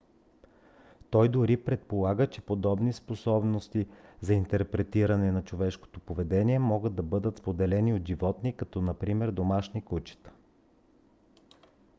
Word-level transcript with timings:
той 1.09 1.29
дори 1.29 1.63
предполага 1.63 2.27
че 2.27 2.41
подобни 2.41 2.93
способности 2.93 3.87
за 4.21 4.33
интерпретиране 4.33 5.31
на 5.31 5.43
човешкото 5.43 5.99
поведение 5.99 6.59
могат 6.59 6.95
да 6.95 7.03
бъдат 7.03 7.37
споделени 7.37 7.93
от 7.93 8.07
животни 8.07 8.53
като 8.53 8.81
например 8.81 9.31
домашните 9.31 9.85
кучета 9.87 10.31